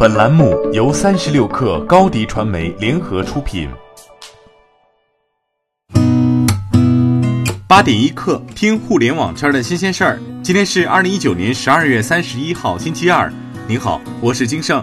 [0.00, 3.68] 本栏目由三十六氪高低传媒联合出品。
[7.66, 10.20] 八点一刻，听互联网圈的新鲜事儿。
[10.40, 13.28] 今天是二零一九年十二月三十一号，星期二。
[13.66, 14.80] 您好，我是金盛。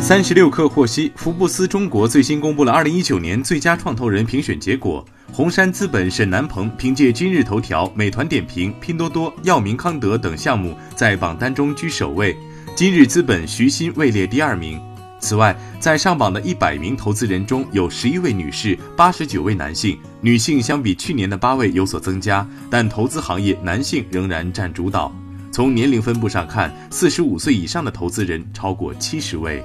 [0.00, 5.04] 三十六氪获悉，福布斯中国最新公布了二零一九年最佳创投人评选结果。
[5.32, 12.36] 红杉资本沈南鹏凭借今日头条、美团点评、拼多多、药明康德等项目在榜单中居首位。
[12.76, 14.78] 今日资本徐新位列第二名。
[15.18, 19.98] 此外，在上榜的一百名投资人中有十一位女士，八十九位男性。
[20.20, 25.10] 女性相比去年的八位有所增加，但投资行业男性仍然占主导。
[25.50, 29.64] 从年龄分布上看，四十五岁以上的投资人超过七十位。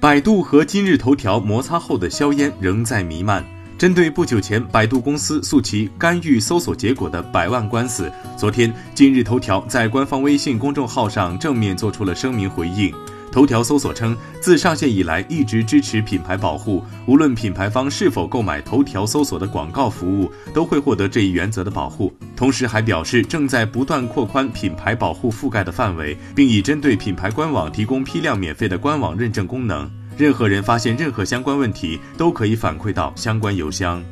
[0.00, 3.44] 百度和今日头条摩擦后的硝烟仍在弥漫。
[3.78, 12.92] 针对不久前百度公司诉其干预搜索结果的百万官司，昨天今日头条在官方微信公众号上正面做出了声明回应。
[13.30, 22.12] 头条搜索称，自上线以来一直支持品牌保护，无论品牌方是否购买头条搜索的广告服务，都会获得这一原则的保护。
[22.34, 29.88] 同时还表示，正在不断扩宽品牌保护覆盖的范围，并已针对品牌官网提供批量免费的官网认证功能。
[30.18, 34.02] 任何人发现任何相关问题，都可以反馈到相关邮箱。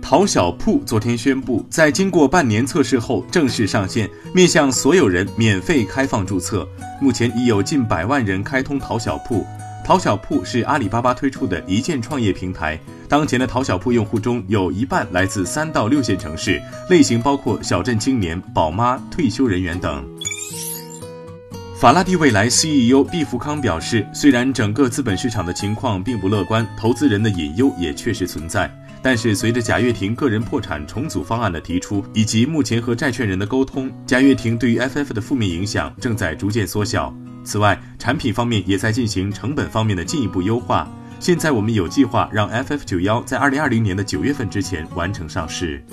[0.00, 6.66] 淘小铺昨天宣布，在经过半年测试后正式上线，面向所有人免费开放注册。
[6.98, 9.46] 目前已有近百万人开通淘小铺。
[9.84, 12.80] 淘小铺是阿里巴巴推出的一键创业平台。
[13.06, 20.02] 当前的淘小铺用户中有一半来自三到六线城市，类型包括小镇青年、宝妈、退休人员等。
[21.80, 28.72] 法拉第未来 CEO 毕福康表示，虽然整个资本市场的情况并不乐观，投资人的隐忧也确实存在。
[29.02, 37.12] 但是，随着贾跃亭个人破产重组方案的提出，以及目前和债券人的沟通，贾跃亭对于 FF 的负面影响正在逐渐缩小。
[37.44, 40.88] 此外，产品方面也在进行成本方面的进一步优化。
[41.18, 45.84] 现在我们有计划让 FF 九幺在二零二零年的九月份之前完成上市。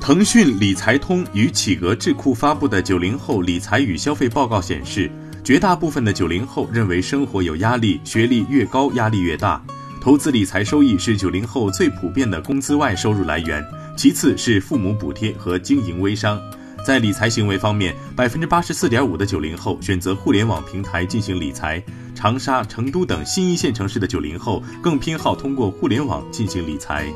[0.00, 5.10] 腾讯理财通与企鹅智库发布的九零后理财与消费报告显示，
[5.44, 9.62] 绝大部分的九零后认为生活有压力，学历越高压力越大。
[10.00, 13.62] 投资理财收益是九零后最普遍的工资外收入来源，
[13.94, 16.40] 其次是父母补贴和经营微商。
[16.84, 21.80] 在理财行为方面，百分之八十四点五的九零后选择互联网平台进行理财，
[22.14, 27.12] 长沙、成都等新一线城市的九零后更偏好通过互联网进行理财。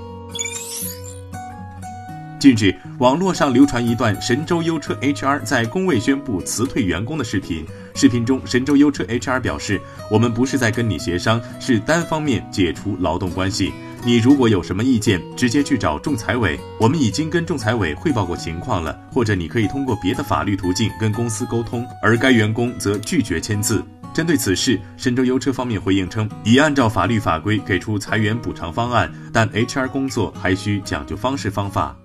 [2.44, 7.64] 近日，网络上流传一段神州优车 HR 在工位宣布辞退员工的视频。
[7.94, 9.80] 视频中，神州优车 HR 表示
[10.12, 13.72] ：“我们不是在跟你协商，是单方面解除劳动关系。
[14.04, 16.60] 你如果有什么意见，直接去找仲裁委。
[16.78, 23.82] 我们已经跟仲裁委汇报过情况了，或者你可以通过别的法律途径跟公司沟通。”而该员工则拒绝签字。
[24.12, 31.96] 针对此事，神州优车方面回应称，已按照法律法规给出裁员补偿方案，但 HR 工作还需讲究方式方法。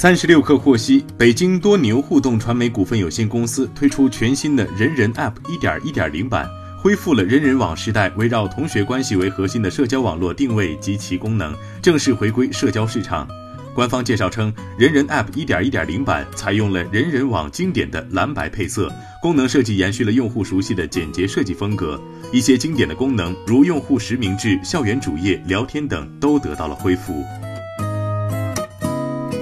[0.00, 13.28] 三十六氪获悉，北京多牛互动传媒股份有限公司推出全新的人人 App 一点一点零版，恢复了人人网时代围绕同学关系为核心的社交网络定位及其功能，正式回归社交市场。
[13.74, 18.90] 官方介绍称，人人 App 一点一点零版采用了人人网经典的蓝白配色，
[19.20, 22.00] 功能设计延续了用户熟悉的简洁设计风格，
[22.32, 27.22] 一些经典的功能如用户实名制、校园主页、聊天等都得到了恢复。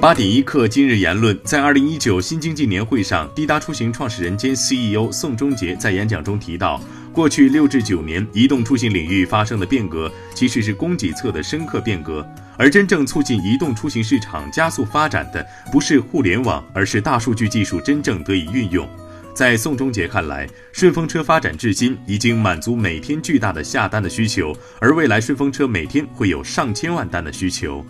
[0.01, 6.81] 八点一刻，今日言论，在二零一九新经济年会上，滴答出行创始人兼 CEO 宋忠杰在演讲中提到，
[7.13, 12.25] 过去六至九年，移动出行领域发生的变革其实是供给侧的深刻变革，
[12.57, 18.89] 而真正促进移动出行市场加速发展的，不是互联网，而是大数据技术真正得以运用。
[19.35, 27.85] 在宋忠杰看来，顺风车发展至今，已经满足每天巨大的下单的需求，而未来顺风车每天会有上千万单的需求。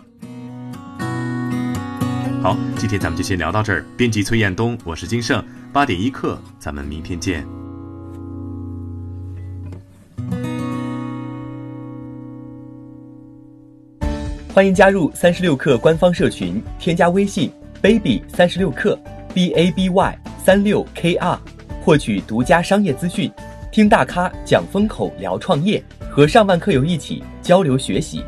[2.40, 3.84] 好，今天咱们就先聊到这儿。
[3.96, 7.44] 编辑崔彦东，我是金盛，八点一刻，咱们明天见。
[14.54, 17.50] 欢迎加入三十六氪官方社群，添加微信
[17.82, 18.96] baby 三十六氪
[19.34, 21.36] b a b y 三六 k r，
[21.82, 23.28] 获取独家商业资讯，
[23.72, 28.22] 听大咖讲风口，聊创业，和上万课友一起交流学习。